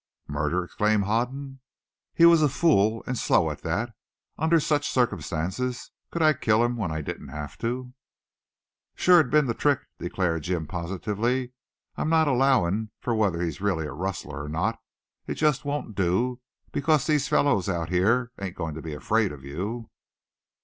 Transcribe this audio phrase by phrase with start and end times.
[0.27, 1.59] "Murder!" exclaimed Hoden.
[2.15, 3.93] "He was a fool, and slow at that.
[4.35, 7.93] Under such circumstances could I kill him when I didn't have to?"
[8.95, 11.51] "Sure it'd been the trick." declared Jim positively.
[11.97, 14.79] "I'm not allowin' for whether he's really a rustler or not.
[15.27, 16.41] It just won't do,
[16.71, 19.91] because these fellers out here ain't goin' to be afraid of you."